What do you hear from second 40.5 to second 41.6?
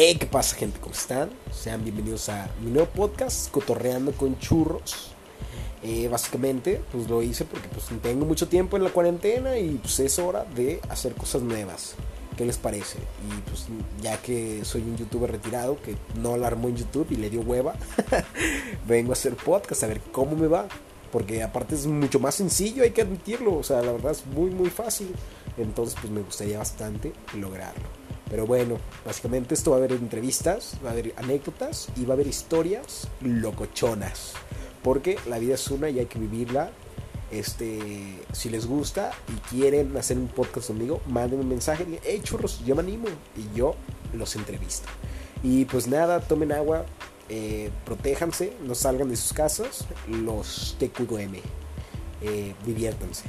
conmigo, manden un